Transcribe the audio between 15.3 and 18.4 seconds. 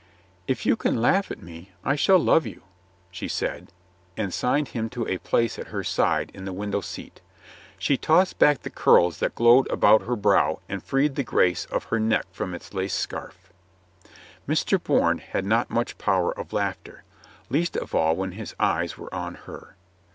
not much power of laughter, least of all when